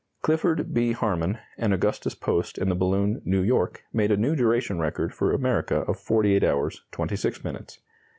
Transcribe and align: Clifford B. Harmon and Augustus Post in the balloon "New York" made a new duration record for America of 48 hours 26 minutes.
Clifford 0.23 0.73
B. 0.73 0.93
Harmon 0.93 1.37
and 1.59 1.75
Augustus 1.75 2.15
Post 2.15 2.57
in 2.57 2.69
the 2.69 2.75
balloon 2.75 3.21
"New 3.23 3.43
York" 3.43 3.83
made 3.93 4.09
a 4.09 4.17
new 4.17 4.35
duration 4.35 4.79
record 4.79 5.13
for 5.13 5.31
America 5.31 5.81
of 5.81 5.99
48 5.99 6.43
hours 6.43 6.81
26 6.89 7.43
minutes. 7.43 7.77